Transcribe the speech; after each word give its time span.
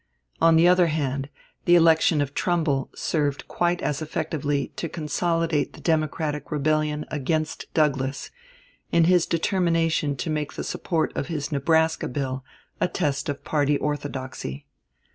On 0.41 0.55
the 0.55 0.67
other 0.67 0.87
hand, 0.87 1.29
the 1.65 1.75
election 1.75 2.21
of 2.21 2.33
Trumbull 2.33 2.89
served 2.95 3.47
quite 3.47 3.83
as 3.83 4.01
effectively 4.01 4.69
to 4.75 4.89
consolidate 4.89 5.73
the 5.73 5.79
Democratic 5.79 6.49
rebellion 6.51 7.05
against 7.11 7.71
Douglas 7.75 8.31
in 8.91 9.03
his 9.03 9.27
determination 9.27 10.15
to 10.15 10.31
make 10.31 10.53
the 10.53 10.63
support 10.63 11.15
of 11.15 11.27
his 11.27 11.51
Nebraska 11.51 12.07
bill 12.07 12.43
a 12.79 12.87
test 12.87 13.29
of 13.29 13.43
party 13.43 13.77
orthodoxy. 13.77 14.65